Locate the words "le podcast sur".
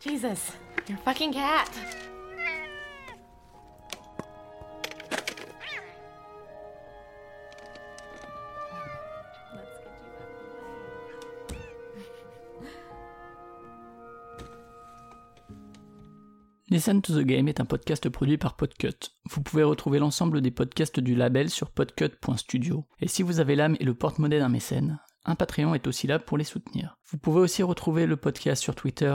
28.06-28.74